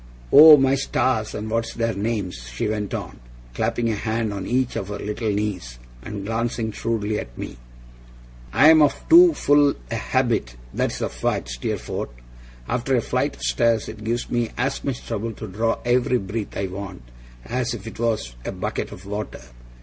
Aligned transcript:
'Oh 0.31 0.57
my 0.57 0.73
stars 0.73 1.35
and 1.35 1.47
what's 1.51 1.75
their 1.75 1.93
names!' 1.93 2.47
she 2.51 2.67
went 2.67 2.91
on, 2.91 3.19
clapping 3.53 3.91
a 3.91 3.95
hand 3.95 4.33
on 4.33 4.47
each 4.47 4.75
of 4.75 4.87
her 4.87 4.97
little 4.97 5.29
knees, 5.29 5.77
and 6.01 6.25
glancing 6.25 6.71
shrewdly 6.71 7.19
at 7.19 7.37
me, 7.37 7.57
'I'm 8.51 8.81
of 8.81 9.07
too 9.09 9.35
full 9.35 9.75
a 9.91 9.95
habit, 9.95 10.55
that's 10.73 10.97
the 10.97 11.07
fact, 11.09 11.49
Steerforth. 11.49 12.09
After 12.67 12.95
a 12.95 13.01
flight 13.01 13.35
of 13.35 13.43
stairs, 13.43 13.87
it 13.87 14.03
gives 14.03 14.27
me 14.31 14.49
as 14.57 14.83
much 14.83 15.05
trouble 15.05 15.33
to 15.33 15.45
draw 15.45 15.77
every 15.85 16.17
breath 16.17 16.57
I 16.57 16.65
want, 16.65 17.03
as 17.45 17.75
if 17.75 17.85
it 17.85 17.99
was 17.99 18.33
a 18.43 18.51
bucket 18.51 18.91
of 18.91 19.05
water. 19.05 19.41